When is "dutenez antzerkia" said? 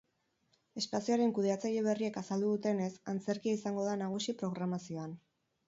2.55-3.61